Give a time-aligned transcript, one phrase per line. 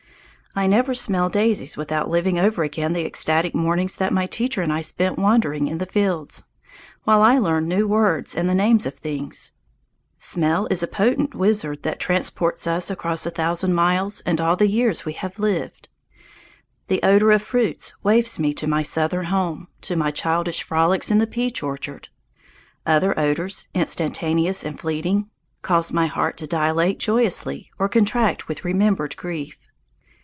[0.53, 4.73] I never smell daisies without living over again the ecstatic mornings that my teacher and
[4.73, 6.43] I spent wandering in the fields,
[7.05, 9.53] while I learned new words and the names of things.
[10.19, 14.67] Smell is a potent wizard that transports us across a thousand miles and all the
[14.67, 15.87] years we have lived.
[16.89, 21.19] The odour of fruits wafts me to my Southern home, to my childish frolics in
[21.19, 22.09] the peach orchard.
[22.85, 25.29] Other odours, instantaneous and fleeting,
[25.61, 29.57] cause my heart to dilate joyously or contract with remembered grief.